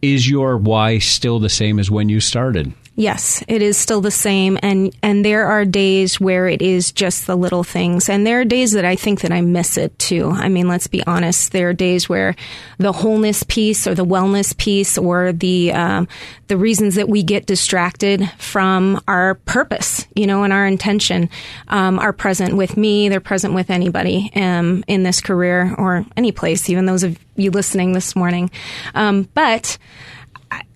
Is 0.00 0.30
your 0.30 0.56
why 0.56 0.98
still 0.98 1.40
the 1.40 1.48
same 1.48 1.80
as 1.80 1.90
when 1.90 2.08
you 2.08 2.20
started? 2.20 2.72
Yes, 2.94 3.42
it 3.48 3.62
is 3.62 3.78
still 3.78 4.02
the 4.02 4.10
same 4.10 4.58
and 4.62 4.94
and 5.02 5.24
there 5.24 5.46
are 5.46 5.64
days 5.64 6.20
where 6.20 6.46
it 6.46 6.60
is 6.60 6.92
just 6.92 7.26
the 7.26 7.36
little 7.36 7.64
things 7.64 8.10
and 8.10 8.26
there 8.26 8.40
are 8.40 8.44
days 8.44 8.72
that 8.72 8.84
I 8.84 8.96
think 8.96 9.22
that 9.22 9.32
I 9.32 9.40
miss 9.40 9.78
it 9.78 9.98
too. 9.98 10.28
I 10.28 10.50
mean, 10.50 10.68
let's 10.68 10.88
be 10.88 11.02
honest, 11.06 11.52
there 11.52 11.70
are 11.70 11.72
days 11.72 12.10
where 12.10 12.36
the 12.76 12.92
wholeness 12.92 13.44
piece 13.44 13.86
or 13.86 13.94
the 13.94 14.04
wellness 14.04 14.54
piece 14.54 14.98
or 14.98 15.32
the 15.32 15.72
um, 15.72 16.06
the 16.48 16.58
reasons 16.58 16.96
that 16.96 17.08
we 17.08 17.22
get 17.22 17.46
distracted 17.46 18.30
from 18.36 19.00
our 19.08 19.36
purpose, 19.36 20.06
you 20.14 20.26
know, 20.26 20.44
and 20.44 20.52
our 20.52 20.66
intention 20.66 21.30
um, 21.68 21.98
are 21.98 22.12
present 22.12 22.58
with 22.58 22.76
me, 22.76 23.08
they're 23.08 23.20
present 23.20 23.54
with 23.54 23.70
anybody 23.70 24.30
um, 24.34 24.84
in 24.86 25.02
this 25.02 25.22
career 25.22 25.74
or 25.78 26.04
any 26.14 26.30
place, 26.30 26.68
even 26.68 26.84
those 26.84 27.04
of 27.04 27.18
you 27.36 27.50
listening 27.50 27.92
this 27.94 28.14
morning. 28.14 28.50
Um, 28.94 29.30
but 29.32 29.78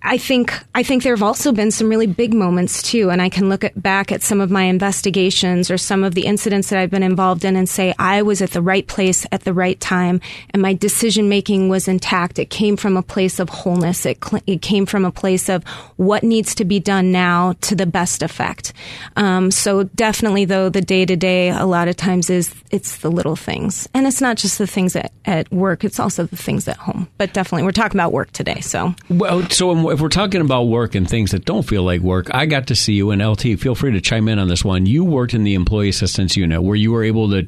I 0.07 0.17
think 0.17 0.57
I 0.73 0.83
think 0.83 1.03
there 1.03 1.13
have 1.13 1.21
also 1.21 1.51
been 1.51 1.69
some 1.69 1.89
really 1.89 2.07
big 2.07 2.33
moments 2.33 2.81
too, 2.81 3.09
and 3.09 3.21
I 3.21 3.27
can 3.27 3.49
look 3.49 3.65
at, 3.65 3.79
back 3.81 4.09
at 4.09 4.23
some 4.23 4.39
of 4.39 4.49
my 4.49 4.63
investigations 4.63 5.69
or 5.69 5.77
some 5.77 6.01
of 6.01 6.15
the 6.15 6.25
incidents 6.25 6.69
that 6.69 6.79
I've 6.79 6.89
been 6.89 7.03
involved 7.03 7.43
in 7.43 7.57
and 7.57 7.67
say 7.67 7.93
I 7.99 8.21
was 8.21 8.41
at 8.41 8.51
the 8.51 8.61
right 8.61 8.87
place 8.87 9.25
at 9.33 9.43
the 9.43 9.53
right 9.53 9.77
time, 9.81 10.21
and 10.51 10.61
my 10.61 10.73
decision 10.73 11.27
making 11.27 11.67
was 11.67 11.89
intact. 11.89 12.39
It 12.39 12.49
came 12.49 12.77
from 12.77 12.95
a 12.95 13.03
place 13.03 13.37
of 13.37 13.49
wholeness. 13.49 14.05
It 14.05 14.17
it 14.47 14.61
came 14.61 14.85
from 14.85 15.03
a 15.03 15.11
place 15.11 15.49
of 15.49 15.65
what 15.97 16.23
needs 16.23 16.55
to 16.55 16.63
be 16.63 16.79
done 16.79 17.11
now 17.11 17.55
to 17.61 17.75
the 17.75 17.85
best 17.85 18.23
effect. 18.23 18.71
Um, 19.17 19.51
so 19.51 19.83
definitely, 19.83 20.45
though, 20.45 20.69
the 20.69 20.81
day 20.81 21.05
to 21.05 21.17
day 21.17 21.49
a 21.49 21.65
lot 21.65 21.89
of 21.89 21.97
times 21.97 22.29
is 22.29 22.55
it's 22.71 22.99
the 22.99 23.11
little 23.11 23.35
things, 23.35 23.89
and 23.93 24.07
it's 24.07 24.21
not 24.21 24.37
just 24.37 24.57
the 24.57 24.67
things 24.67 24.95
at, 24.95 25.11
at 25.25 25.51
work; 25.51 25.83
it's 25.83 25.99
also 25.99 26.23
the 26.23 26.37
things 26.37 26.65
at 26.69 26.77
home. 26.77 27.09
But 27.17 27.33
definitely, 27.33 27.63
we're 27.63 27.71
talking 27.71 27.99
about 27.99 28.13
work 28.13 28.31
today. 28.31 28.61
So 28.61 28.95
well, 29.09 29.43
so 29.49 29.96
if 29.97 30.01
we're 30.01 30.09
talking 30.09 30.41
about 30.41 30.65
work 30.65 30.93
and 30.93 31.09
things 31.09 31.31
that 31.31 31.43
don't 31.43 31.63
feel 31.63 31.81
like 31.81 32.01
work, 32.01 32.27
I 32.31 32.45
got 32.45 32.67
to 32.67 32.75
see 32.75 32.93
you 32.93 33.09
in 33.09 33.19
LT. 33.19 33.59
Feel 33.59 33.73
free 33.73 33.91
to 33.93 33.99
chime 33.99 34.27
in 34.27 34.37
on 34.37 34.47
this 34.47 34.63
one. 34.63 34.85
You 34.85 35.03
worked 35.03 35.33
in 35.33 35.43
the 35.43 35.55
employee 35.55 35.89
assistance 35.89 36.37
unit 36.37 36.61
where 36.61 36.75
you 36.75 36.91
were 36.91 37.03
able 37.03 37.31
to 37.31 37.47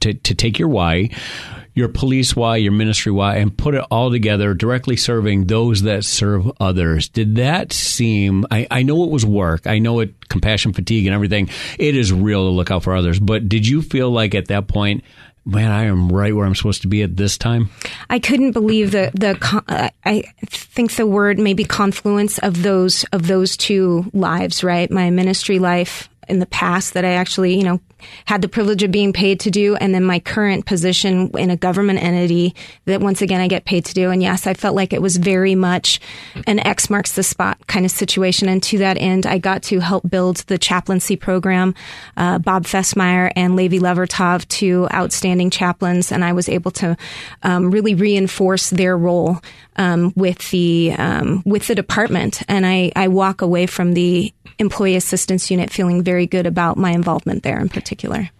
to, 0.00 0.14
to 0.14 0.34
take 0.34 0.58
your 0.58 0.68
why, 0.68 1.10
your 1.74 1.88
police 1.88 2.34
why, 2.34 2.56
your 2.56 2.72
ministry 2.72 3.12
why, 3.12 3.36
and 3.36 3.54
put 3.54 3.74
it 3.74 3.84
all 3.90 4.10
together, 4.10 4.54
directly 4.54 4.96
serving 4.96 5.44
those 5.44 5.82
that 5.82 6.06
serve 6.06 6.50
others. 6.58 7.10
Did 7.10 7.36
that 7.36 7.70
seem? 7.70 8.46
I, 8.50 8.66
I 8.70 8.82
know 8.82 9.04
it 9.04 9.10
was 9.10 9.26
work. 9.26 9.66
I 9.66 9.78
know 9.78 10.00
it 10.00 10.30
compassion 10.30 10.72
fatigue 10.72 11.04
and 11.04 11.14
everything. 11.14 11.50
It 11.78 11.96
is 11.96 12.14
real 12.14 12.44
to 12.44 12.50
look 12.50 12.70
out 12.70 12.82
for 12.82 12.96
others. 12.96 13.20
But 13.20 13.46
did 13.46 13.68
you 13.68 13.82
feel 13.82 14.10
like 14.10 14.34
at 14.34 14.48
that 14.48 14.68
point? 14.68 15.04
Man, 15.44 15.70
I 15.70 15.84
am 15.84 16.10
right 16.10 16.34
where 16.34 16.46
I'm 16.46 16.54
supposed 16.54 16.82
to 16.82 16.88
be 16.88 17.02
at 17.02 17.16
this 17.16 17.36
time. 17.38 17.70
I 18.08 18.18
couldn't 18.18 18.52
believe 18.52 18.90
the 18.90 19.10
the 19.14 19.62
uh, 19.68 19.90
I 20.04 20.24
think 20.46 20.96
the 20.96 21.06
word 21.06 21.38
maybe 21.38 21.64
confluence 21.64 22.38
of 22.38 22.62
those 22.62 23.04
of 23.12 23.26
those 23.26 23.56
two 23.56 24.10
lives, 24.12 24.64
right? 24.64 24.90
My 24.90 25.10
ministry 25.10 25.58
life 25.58 26.08
in 26.28 26.38
the 26.38 26.46
past 26.46 26.94
that 26.94 27.04
I 27.04 27.12
actually, 27.12 27.56
you 27.56 27.64
know, 27.64 27.80
had 28.26 28.42
the 28.42 28.48
privilege 28.48 28.82
of 28.82 28.90
being 28.90 29.12
paid 29.12 29.40
to 29.40 29.50
do, 29.50 29.76
and 29.76 29.94
then 29.94 30.04
my 30.04 30.18
current 30.18 30.66
position 30.66 31.30
in 31.38 31.50
a 31.50 31.56
government 31.56 32.02
entity 32.02 32.54
that 32.84 33.00
once 33.00 33.22
again 33.22 33.40
I 33.40 33.48
get 33.48 33.64
paid 33.64 33.84
to 33.86 33.94
do. 33.94 34.10
And 34.10 34.22
yes, 34.22 34.46
I 34.46 34.54
felt 34.54 34.74
like 34.74 34.92
it 34.92 35.02
was 35.02 35.16
very 35.16 35.54
much 35.54 36.00
an 36.46 36.58
X 36.60 36.90
marks 36.90 37.12
the 37.12 37.22
spot 37.22 37.66
kind 37.66 37.84
of 37.84 37.90
situation. 37.90 38.48
And 38.48 38.62
to 38.64 38.78
that 38.78 38.98
end, 38.98 39.26
I 39.26 39.38
got 39.38 39.62
to 39.64 39.80
help 39.80 40.08
build 40.08 40.38
the 40.48 40.58
chaplaincy 40.58 41.16
program. 41.16 41.74
Uh, 42.16 42.38
Bob 42.38 42.64
Festmeyer 42.64 43.30
and 43.34 43.56
Levi 43.56 43.78
Levertov, 43.78 44.46
two 44.48 44.88
outstanding 44.92 45.50
chaplains, 45.50 46.12
and 46.12 46.24
I 46.24 46.32
was 46.32 46.48
able 46.48 46.70
to 46.72 46.96
um, 47.42 47.70
really 47.70 47.94
reinforce 47.94 48.70
their 48.70 48.96
role 48.96 49.40
um, 49.76 50.12
with 50.14 50.50
the 50.50 50.92
um, 50.96 51.42
with 51.44 51.66
the 51.66 51.74
department. 51.74 52.42
And 52.48 52.66
I, 52.66 52.92
I 52.94 53.08
walk 53.08 53.42
away 53.42 53.66
from 53.66 53.94
the 53.94 54.32
employee 54.58 54.94
assistance 54.94 55.50
unit 55.50 55.70
feeling 55.70 56.04
very 56.04 56.13
good 56.22 56.46
about 56.46 56.76
my 56.76 56.90
involvement 56.90 57.42
there 57.42 57.60
in 57.60 57.68
particular. 57.68 58.30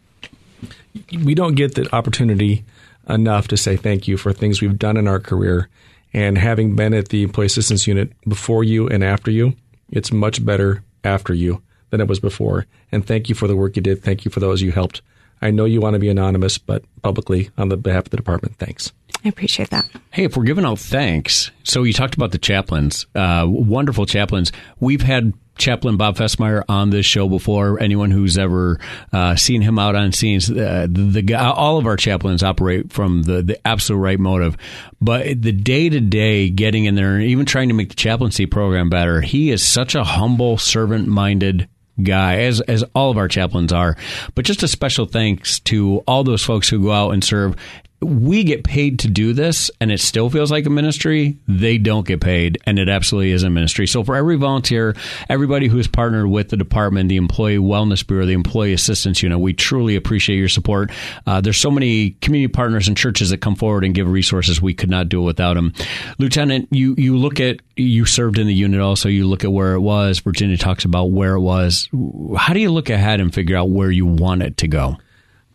We 1.25 1.35
don't 1.35 1.54
get 1.54 1.75
the 1.75 1.93
opportunity 1.95 2.64
enough 3.09 3.49
to 3.49 3.57
say 3.57 3.76
thank 3.76 4.09
you 4.09 4.16
for 4.16 4.33
things 4.33 4.61
we've 4.61 4.78
done 4.78 4.97
in 4.97 5.09
our 5.09 5.21
career. 5.21 5.69
And 6.12 6.38
having 6.38 6.76
been 6.76 6.95
at 6.95 7.09
the 7.09 7.23
employee 7.25 7.47
assistance 7.47 7.87
unit 7.87 8.12
before 8.28 8.62
you 8.62 8.88
and 8.88 9.02
after 9.02 9.31
you, 9.31 9.57
it's 9.90 10.12
much 10.12 10.45
better 10.45 10.83
after 11.02 11.35
you 11.35 11.62
than 11.90 12.00
it 12.00 12.09
was 12.09 12.21
before. 12.21 12.66
And 12.93 13.07
thank 13.07 13.28
you 13.28 13.35
for 13.35 13.49
the 13.49 13.57
work 13.57 13.76
you 13.76 13.83
did. 13.83 14.02
Thank 14.02 14.25
you 14.25 14.31
for 14.31 14.40
those 14.40 14.62
you 14.62 14.73
helped. 14.73 15.02
I 15.43 15.50
know 15.50 15.64
you 15.64 15.81
want 15.81 15.95
to 15.95 16.00
be 16.00 16.09
anonymous, 16.09 16.57
but 16.57 16.85
publicly 17.02 17.50
on 17.59 17.69
the 17.69 17.76
behalf 17.76 18.07
of 18.07 18.11
the 18.11 18.16
department, 18.16 18.57
thanks. 18.57 18.93
I 19.25 19.28
appreciate 19.28 19.71
that. 19.71 19.88
Hey, 20.11 20.25
if 20.25 20.37
we're 20.37 20.45
giving 20.45 20.64
out 20.64 20.78
thanks, 20.78 21.50
so 21.64 21.83
you 21.83 21.93
talked 21.93 22.14
about 22.14 22.31
the 22.31 22.38
chaplains, 22.38 23.07
uh, 23.14 23.45
wonderful 23.49 24.07
chaplains. 24.07 24.52
We've 24.81 25.02
had 25.02 25.35
Chaplain 25.57 25.97
Bob 25.97 26.17
Festmeyer 26.17 26.63
on 26.69 26.91
this 26.91 27.07
show 27.07 27.29
before. 27.29 27.81
Anyone 27.81 28.11
who's 28.11 28.37
ever 28.39 28.81
uh, 29.13 29.37
seen 29.37 29.63
him 29.63 29.79
out 29.79 29.95
on 29.95 30.13
scenes, 30.13 30.51
uh, 30.51 30.87
the, 30.91 31.23
the 31.23 31.35
all 31.35 31.79
of 31.79 31.87
our 31.87 31.97
chaplains 31.97 32.43
operate 32.43 32.93
from 32.93 33.23
the, 33.23 33.43
the 33.43 33.67
absolute 33.67 33.99
right 33.99 34.19
motive. 34.19 34.57
But 35.01 35.43
the 35.43 35.53
day 35.53 35.89
to 35.89 36.01
day 36.01 36.51
getting 36.51 36.85
in 36.87 36.95
there 36.95 37.15
and 37.15 37.25
even 37.25 37.47
trying 37.47 37.69
to 37.69 37.75
make 37.75 37.91
the 37.91 37.95
chaplaincy 37.95 38.47
program 38.47 38.91
better, 38.91 39.21
he 39.21 39.51
is 39.51 39.67
such 39.67 39.95
a 39.95 40.05
humble, 40.05 40.59
servant 40.59 41.09
minded 41.09 41.69
guy, 42.03 42.41
as 42.41 42.61
as 42.63 42.83
all 42.95 43.11
of 43.11 43.17
our 43.17 43.29
chaplains 43.29 43.73
are. 43.73 43.97
But 44.35 44.45
just 44.45 44.63
a 44.63 44.69
special 44.69 45.07
thanks 45.07 45.61
to 45.61 45.99
all 46.07 46.25
those 46.25 46.43
folks 46.43 46.69
who 46.69 46.83
go 46.83 46.93
out 46.93 47.11
and 47.11 47.23
serve 47.23 47.57
we 48.05 48.45
get 48.45 48.65
paid 48.65 49.01
to 49.01 49.09
do 49.09 49.33
this 49.33 49.71
and 49.81 49.91
it 49.91 50.01
still 50.01 50.31
feels 50.31 50.51
like 50.51 50.67
a 50.67 50.71
ministry, 50.71 51.37
they 51.49 51.79
don't 51.79 52.07
get 52.07 52.21
paid 52.21 52.59
and 52.65 52.79
it 52.79 52.89
absolutely 52.89 53.33
is 53.33 53.43
a 53.43 53.51
ministry. 53.51 53.87
So 53.87 54.05
for 54.05 54.17
every 54.17 54.37
volunteer, 54.37 54.95
everybody 55.29 55.69
who 55.69 55.79
is 55.79 55.89
partnered 55.89 56.27
with 56.27 56.51
the 56.51 56.57
department, 56.57 57.09
the 57.09 57.17
Employee 57.17 57.59
Wellness 57.59 58.07
Bureau, 58.07 58.27
the 58.27 58.33
Employee 58.33 58.73
Assistance 58.73 59.23
Unit, 59.23 59.39
we 59.41 59.53
truly 59.53 59.97
appreciate 59.97 60.37
your 60.37 60.49
support. 60.49 60.91
Uh, 61.27 61.41
there's 61.41 61.59
so 61.59 61.71
many 61.71 62.11
community 62.21 62.53
partners 62.53 62.89
and 62.89 62.97
churches 62.97 63.31
that 63.31 63.39
come 63.39 63.57
forward 63.57 63.85
and 63.85 63.95
give 63.95 64.09
resources. 64.09 64.61
We 64.61 64.75
could 64.75 64.91
not 64.91 65.09
do 65.09 65.23
it 65.23 65.25
without 65.25 65.55
them. 65.55 65.73
Lieutenant, 66.19 66.69
you, 66.71 66.95
you 66.99 67.17
look 67.17 67.41
at, 67.41 67.61
you 67.77 68.05
served 68.05 68.39
in 68.39 68.47
the 68.47 68.55
unit 68.55 68.81
also, 68.81 69.09
you 69.09 69.27
look 69.27 69.45
at 69.45 69.53
where 69.53 69.75
it 69.75 69.81
was. 69.81 70.21
Virginia 70.21 70.57
talks 70.57 70.85
about 70.85 71.07
where 71.11 71.35
it 71.35 71.41
was. 71.41 71.89
How 72.37 72.53
do 72.53 72.61
you 72.61 72.71
look 72.71 72.91
ahead 72.91 73.21
and 73.21 73.35
figure 73.35 73.57
out 73.57 73.71
where 73.71 73.91
you 73.91 74.07
want 74.07 74.43
it 74.43 74.57
to 74.59 74.69
go? 74.69 74.97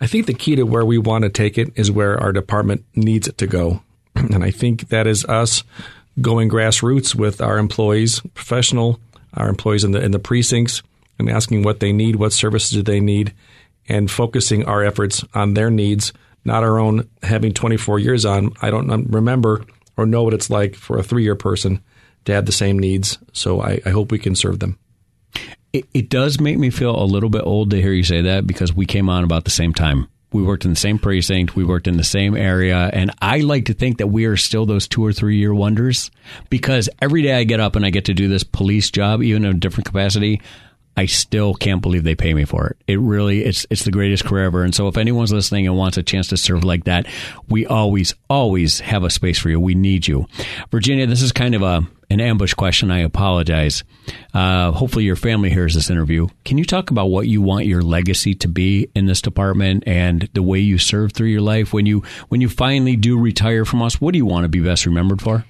I 0.01 0.07
think 0.07 0.25
the 0.25 0.33
key 0.33 0.55
to 0.55 0.63
where 0.63 0.85
we 0.85 0.97
want 0.97 1.23
to 1.23 1.29
take 1.29 1.57
it 1.57 1.71
is 1.75 1.91
where 1.91 2.19
our 2.19 2.31
department 2.31 2.85
needs 2.95 3.27
it 3.27 3.37
to 3.39 3.47
go. 3.47 3.81
And 4.15 4.43
I 4.43 4.51
think 4.51 4.89
that 4.89 5.07
is 5.07 5.23
us 5.25 5.63
going 6.19 6.49
grassroots 6.49 7.15
with 7.15 7.41
our 7.41 7.57
employees, 7.57 8.21
professional, 8.33 8.99
our 9.33 9.47
employees 9.47 9.83
in 9.83 9.91
the 9.91 10.01
in 10.01 10.11
the 10.11 10.19
precincts, 10.19 10.83
and 11.17 11.29
asking 11.29 11.63
what 11.63 11.79
they 11.79 11.93
need, 11.93 12.15
what 12.15 12.33
services 12.33 12.71
do 12.71 12.81
they 12.81 12.99
need, 12.99 13.33
and 13.87 14.11
focusing 14.11 14.65
our 14.65 14.83
efforts 14.83 15.23
on 15.33 15.53
their 15.53 15.69
needs, 15.69 16.11
not 16.43 16.63
our 16.63 16.79
own 16.79 17.09
having 17.23 17.53
24 17.53 17.99
years 17.99 18.25
on. 18.25 18.53
I 18.61 18.69
don't 18.69 19.09
remember 19.09 19.65
or 19.95 20.05
know 20.05 20.23
what 20.23 20.33
it's 20.33 20.49
like 20.49 20.75
for 20.75 20.97
a 20.97 21.03
three 21.03 21.23
year 21.23 21.35
person 21.35 21.81
to 22.25 22.33
have 22.33 22.45
the 22.45 22.51
same 22.51 22.79
needs. 22.79 23.17
So 23.33 23.61
I, 23.61 23.81
I 23.85 23.89
hope 23.89 24.11
we 24.11 24.19
can 24.19 24.35
serve 24.35 24.59
them. 24.59 24.77
It, 25.71 25.85
it 25.93 26.09
does 26.09 26.39
make 26.39 26.57
me 26.57 26.69
feel 26.69 26.95
a 26.95 27.05
little 27.05 27.29
bit 27.29 27.43
old 27.45 27.71
to 27.71 27.81
hear 27.81 27.93
you 27.93 28.03
say 28.03 28.21
that 28.21 28.47
because 28.47 28.73
we 28.73 28.85
came 28.85 29.09
on 29.09 29.23
about 29.23 29.43
the 29.43 29.51
same 29.51 29.73
time. 29.73 30.07
We 30.31 30.43
worked 30.43 30.65
in 30.65 30.71
the 30.71 30.77
same 30.77 30.99
precinct. 30.99 31.55
We 31.55 31.63
worked 31.63 31.87
in 31.87 31.97
the 31.97 32.03
same 32.03 32.35
area. 32.35 32.89
And 32.93 33.11
I 33.21 33.39
like 33.39 33.65
to 33.65 33.73
think 33.73 33.97
that 33.97 34.07
we 34.07 34.25
are 34.25 34.37
still 34.37 34.65
those 34.65 34.87
two 34.87 35.03
or 35.03 35.11
three 35.11 35.37
year 35.37 35.53
wonders 35.53 36.11
because 36.49 36.87
every 37.01 37.23
day 37.23 37.33
I 37.33 37.43
get 37.45 37.59
up 37.59 37.75
and 37.75 37.83
I 37.85 37.89
get 37.89 38.05
to 38.05 38.13
do 38.13 38.27
this 38.27 38.43
police 38.43 38.91
job, 38.91 39.23
even 39.23 39.43
in 39.43 39.55
a 39.55 39.59
different 39.59 39.87
capacity. 39.87 40.41
I 40.99 41.05
still 41.05 41.53
can't 41.53 41.81
believe 41.81 42.03
they 42.03 42.13
pay 42.13 42.33
me 42.33 42.43
for 42.43 42.67
it. 42.67 42.77
It 42.85 42.99
really, 42.99 43.45
it's, 43.45 43.65
it's 43.69 43.85
the 43.85 43.91
greatest 43.91 44.25
career 44.25 44.43
ever. 44.43 44.63
And 44.63 44.75
so 44.75 44.89
if 44.89 44.97
anyone's 44.97 45.31
listening 45.31 45.65
and 45.65 45.77
wants 45.77 45.95
a 45.95 46.03
chance 46.03 46.27
to 46.27 46.35
serve 46.35 46.65
like 46.65 46.83
that, 46.83 47.07
we 47.47 47.65
always, 47.65 48.13
always 48.29 48.81
have 48.81 49.05
a 49.05 49.09
space 49.09 49.39
for 49.39 49.49
you. 49.49 49.61
We 49.61 49.75
need 49.75 50.09
you. 50.09 50.25
Virginia, 50.71 51.07
this 51.07 51.21
is 51.21 51.31
kind 51.31 51.55
of 51.55 51.61
a, 51.61 51.87
an 52.09 52.19
ambush 52.19 52.53
question. 52.53 52.91
I 52.91 52.99
apologize. 52.99 53.85
Uh, 54.33 54.73
hopefully, 54.73 55.05
your 55.05 55.15
family 55.15 55.49
hears 55.49 55.73
this 55.73 55.89
interview. 55.89 56.27
Can 56.43 56.57
you 56.57 56.65
talk 56.65 56.91
about 56.91 57.05
what 57.05 57.29
you 57.29 57.41
want 57.41 57.65
your 57.65 57.81
legacy 57.81 58.35
to 58.35 58.49
be 58.49 58.89
in 58.93 59.05
this 59.05 59.21
department 59.21 59.85
and 59.87 60.27
the 60.33 60.43
way 60.43 60.59
you 60.59 60.77
serve 60.77 61.13
through 61.13 61.27
your 61.27 61.39
life 61.39 61.71
when 61.71 61.85
you 61.85 62.03
when 62.27 62.41
you 62.41 62.49
finally 62.49 62.97
do 62.97 63.17
retire 63.17 63.63
from 63.63 63.81
us? 63.81 64.01
What 64.01 64.11
do 64.11 64.17
you 64.17 64.25
want 64.25 64.43
to 64.43 64.49
be 64.49 64.59
best 64.59 64.85
remembered 64.85 65.21
for? 65.21 65.45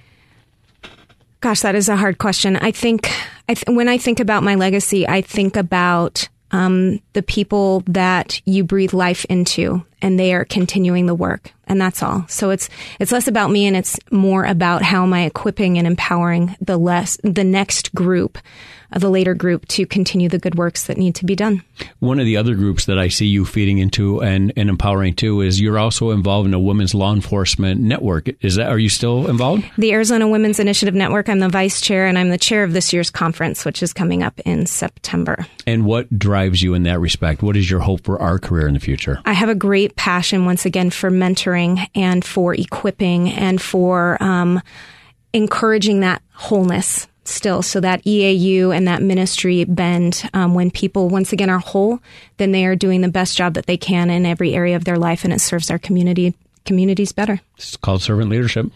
Gosh, 1.41 1.61
that 1.61 1.75
is 1.75 1.87
a 1.87 1.95
hard 1.95 2.17
question. 2.17 2.57
I 2.57 2.71
think 2.71 3.09
I 3.47 3.53
th- 3.53 3.75
when 3.75 3.87
I 3.87 3.97
think 3.97 4.19
about 4.19 4.43
my 4.43 4.55
legacy, 4.55 5.07
I 5.07 5.21
think 5.21 5.55
about 5.55 6.27
um, 6.51 6.99
the 7.13 7.23
people 7.23 7.83
that 7.87 8.41
you 8.45 8.63
breathe 8.63 8.93
life 8.93 9.25
into 9.25 9.85
and 10.01 10.19
they 10.19 10.33
are 10.33 10.45
continuing 10.45 11.05
the 11.05 11.15
work 11.15 11.53
and 11.67 11.79
that's 11.79 12.01
all 12.01 12.25
so 12.27 12.49
it's 12.49 12.69
it's 12.99 13.11
less 13.11 13.27
about 13.27 13.51
me 13.51 13.65
and 13.65 13.75
it's 13.75 13.97
more 14.11 14.45
about 14.45 14.81
how 14.81 15.03
am 15.03 15.13
i 15.13 15.23
equipping 15.23 15.77
and 15.77 15.87
empowering 15.87 16.55
the 16.61 16.77
less 16.77 17.17
the 17.23 17.43
next 17.43 17.93
group 17.93 18.37
uh, 18.91 18.99
the 18.99 19.09
later 19.09 19.35
group 19.35 19.67
to 19.67 19.85
continue 19.85 20.29
the 20.29 20.39
good 20.39 20.55
works 20.55 20.87
that 20.87 20.97
need 20.97 21.15
to 21.15 21.25
be 21.25 21.35
done. 21.35 21.63
One 21.99 22.19
of 22.19 22.25
the 22.25 22.37
other 22.37 22.55
groups 22.55 22.85
that 22.85 22.97
I 22.97 23.07
see 23.07 23.27
you 23.27 23.45
feeding 23.45 23.77
into 23.77 24.21
and, 24.21 24.51
and 24.55 24.69
empowering 24.69 25.15
too 25.15 25.41
is 25.41 25.61
you're 25.61 25.77
also 25.77 26.09
involved 26.11 26.47
in 26.47 26.53
a 26.53 26.59
women's 26.59 26.95
law 26.95 27.13
enforcement 27.13 27.81
network. 27.81 28.29
Is 28.43 28.55
that 28.55 28.69
are 28.69 28.79
you 28.79 28.89
still 28.89 29.29
involved? 29.29 29.63
The 29.77 29.91
Arizona 29.91 30.27
Women's 30.27 30.59
Initiative 30.59 30.95
Network. 30.95 31.29
I'm 31.29 31.39
the 31.39 31.49
vice 31.49 31.81
chair 31.81 32.07
and 32.07 32.17
I'm 32.17 32.29
the 32.29 32.37
chair 32.37 32.63
of 32.63 32.73
this 32.73 32.91
year's 32.91 33.11
conference, 33.11 33.63
which 33.63 33.83
is 33.83 33.93
coming 33.93 34.23
up 34.23 34.39
in 34.39 34.65
September. 34.65 35.45
And 35.67 35.85
what 35.85 36.17
drives 36.17 36.61
you 36.61 36.73
in 36.73 36.83
that 36.83 36.99
respect? 36.99 37.43
What 37.43 37.55
is 37.55 37.69
your 37.69 37.81
hope 37.81 38.03
for 38.03 38.19
our 38.19 38.39
career 38.39 38.67
in 38.67 38.73
the 38.73 38.79
future? 38.79 39.21
I 39.25 39.33
have 39.33 39.49
a 39.49 39.55
great 39.89 39.95
passion 39.95 40.45
once 40.45 40.65
again 40.65 40.89
for 40.91 41.09
mentoring 41.09 41.87
and 41.95 42.23
for 42.23 42.53
equipping 42.53 43.29
and 43.29 43.59
for 43.61 44.21
um, 44.21 44.61
encouraging 45.33 46.01
that 46.01 46.21
wholeness 46.33 47.07
still. 47.25 47.61
So 47.61 47.79
that 47.79 48.03
EAU 48.03 48.75
and 48.75 48.87
that 48.87 49.01
ministry 49.01 49.63
bend, 49.63 50.29
um, 50.33 50.53
when 50.53 50.69
people 50.71 51.09
once 51.09 51.33
again 51.33 51.49
are 51.49 51.59
whole, 51.59 51.99
then 52.37 52.51
they 52.51 52.65
are 52.65 52.75
doing 52.75 53.01
the 53.01 53.09
best 53.09 53.35
job 53.35 53.55
that 53.55 53.65
they 53.65 53.77
can 53.77 54.09
in 54.09 54.25
every 54.25 54.53
area 54.53 54.75
of 54.75 54.85
their 54.85 54.97
life, 54.97 55.23
and 55.23 55.33
it 55.33 55.41
serves 55.41 55.71
our 55.71 55.79
community 55.79 56.35
communities 56.65 57.11
better. 57.11 57.39
It's 57.57 57.77
called 57.77 58.01
servant 58.03 58.29
leadership. 58.29 58.67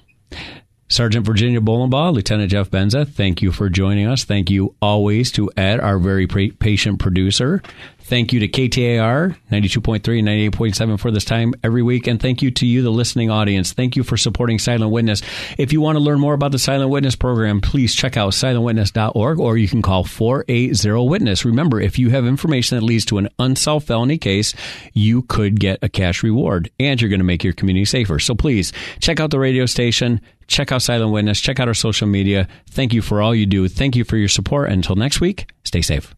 Sergeant 0.89 1.25
Virginia 1.25 1.59
Bolenbaugh, 1.59 2.13
Lieutenant 2.13 2.51
Jeff 2.51 2.69
Benza, 2.69 3.07
thank 3.07 3.41
you 3.41 3.51
for 3.51 3.69
joining 3.69 4.07
us. 4.07 4.25
Thank 4.25 4.51
you 4.51 4.75
always 4.81 5.31
to 5.31 5.49
Ed, 5.57 5.79
our 5.79 5.97
very 5.97 6.27
patient 6.27 6.99
producer. 6.99 7.63
Thank 8.03 8.33
you 8.33 8.41
to 8.41 8.49
KTAR 8.49 9.37
92.3 9.49 10.19
and 10.19 10.53
98.7 10.53 10.99
for 10.99 11.09
this 11.09 11.23
time 11.23 11.53
every 11.63 11.81
week. 11.81 12.05
And 12.05 12.21
thank 12.21 12.41
you 12.41 12.51
to 12.51 12.65
you, 12.65 12.81
the 12.81 12.91
listening 12.91 13.29
audience. 13.29 13.71
Thank 13.71 13.95
you 13.95 14.03
for 14.03 14.17
supporting 14.17 14.59
Silent 14.59 14.91
Witness. 14.91 15.21
If 15.57 15.71
you 15.71 15.79
want 15.79 15.95
to 15.95 16.01
learn 16.01 16.19
more 16.19 16.33
about 16.33 16.51
the 16.51 16.59
Silent 16.59 16.89
Witness 16.89 17.15
program, 17.15 17.61
please 17.61 17.95
check 17.95 18.17
out 18.17 18.33
silentwitness.org 18.33 19.39
or 19.39 19.57
you 19.57 19.69
can 19.69 19.81
call 19.81 20.03
480 20.03 21.07
Witness. 21.07 21.45
Remember, 21.45 21.79
if 21.79 21.97
you 21.97 22.09
have 22.09 22.25
information 22.25 22.77
that 22.77 22.83
leads 22.83 23.05
to 23.05 23.19
an 23.19 23.29
unsolved 23.39 23.87
felony 23.87 24.17
case, 24.17 24.53
you 24.91 25.21
could 25.21 25.59
get 25.59 25.79
a 25.81 25.87
cash 25.87 26.23
reward 26.23 26.69
and 26.79 27.01
you're 27.01 27.09
going 27.09 27.21
to 27.21 27.25
make 27.25 27.43
your 27.43 27.53
community 27.53 27.85
safer. 27.85 28.19
So 28.19 28.35
please 28.35 28.73
check 28.99 29.21
out 29.21 29.31
the 29.31 29.39
radio 29.39 29.65
station, 29.65 30.19
check 30.47 30.73
out 30.73 30.81
Silent 30.81 31.13
Witness, 31.13 31.39
check 31.39 31.61
out 31.61 31.69
our 31.69 31.73
social 31.73 32.07
media. 32.07 32.49
Thank 32.69 32.93
you 32.93 33.01
for 33.01 33.21
all 33.21 33.33
you 33.33 33.45
do. 33.45 33.69
Thank 33.69 33.95
you 33.95 34.03
for 34.03 34.17
your 34.17 34.27
support. 34.27 34.69
Until 34.69 34.97
next 34.97 35.21
week, 35.21 35.49
stay 35.63 35.81
safe. 35.81 36.13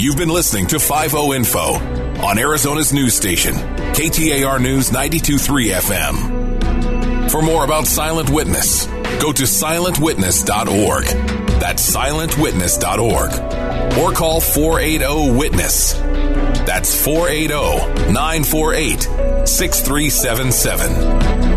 You've 0.00 0.16
been 0.16 0.30
listening 0.30 0.66
to 0.68 0.80
5 0.80 1.14
Info 1.34 1.74
on 2.24 2.38
Arizona's 2.38 2.90
news 2.90 3.12
station, 3.12 3.52
KTAR 3.52 4.58
News 4.58 4.90
923 4.90 5.68
FM. 5.68 7.30
For 7.30 7.42
more 7.42 7.66
about 7.66 7.86
Silent 7.86 8.30
Witness, 8.30 8.86
go 9.20 9.30
to 9.30 9.42
silentwitness.org. 9.42 11.04
That's 11.60 11.94
silentwitness.org. 11.94 13.98
Or 13.98 14.12
call 14.14 14.40
480 14.40 15.36
Witness. 15.36 15.92
That's 15.92 17.04
480 17.04 18.10
948 18.10 19.02
6377. 19.46 21.49